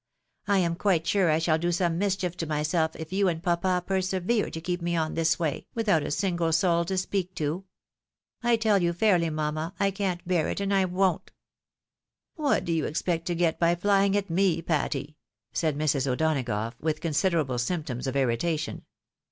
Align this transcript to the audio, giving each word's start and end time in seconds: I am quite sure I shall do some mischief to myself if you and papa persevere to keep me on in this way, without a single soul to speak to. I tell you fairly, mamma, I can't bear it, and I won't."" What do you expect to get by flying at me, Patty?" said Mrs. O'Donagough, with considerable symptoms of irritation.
I 0.47 0.57
am 0.57 0.75
quite 0.77 1.05
sure 1.05 1.29
I 1.29 1.37
shall 1.37 1.59
do 1.59 1.71
some 1.71 1.99
mischief 1.99 2.35
to 2.37 2.47
myself 2.47 2.95
if 2.95 3.13
you 3.13 3.27
and 3.27 3.43
papa 3.43 3.83
persevere 3.85 4.49
to 4.49 4.59
keep 4.59 4.81
me 4.81 4.95
on 4.95 5.09
in 5.09 5.13
this 5.13 5.37
way, 5.37 5.67
without 5.75 6.01
a 6.01 6.09
single 6.09 6.51
soul 6.51 6.85
to 6.85 6.97
speak 6.97 7.35
to. 7.35 7.65
I 8.41 8.55
tell 8.55 8.81
you 8.81 8.93
fairly, 8.93 9.29
mamma, 9.29 9.75
I 9.79 9.91
can't 9.91 10.27
bear 10.27 10.47
it, 10.47 10.59
and 10.59 10.73
I 10.73 10.85
won't."" 10.85 11.29
What 12.35 12.65
do 12.65 12.73
you 12.73 12.85
expect 12.85 13.27
to 13.27 13.35
get 13.35 13.59
by 13.59 13.75
flying 13.75 14.17
at 14.17 14.27
me, 14.31 14.63
Patty?" 14.63 15.17
said 15.53 15.77
Mrs. 15.77 16.07
O'Donagough, 16.07 16.73
with 16.81 16.99
considerable 16.99 17.59
symptoms 17.59 18.07
of 18.07 18.15
irritation. 18.15 18.85